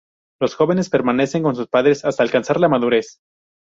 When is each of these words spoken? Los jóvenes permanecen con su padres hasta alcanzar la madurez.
Los 0.41 0.55
jóvenes 0.55 0.89
permanecen 0.89 1.43
con 1.43 1.55
su 1.55 1.67
padres 1.67 2.05
hasta 2.05 2.23
alcanzar 2.23 2.59
la 2.59 2.67
madurez. 2.69 3.19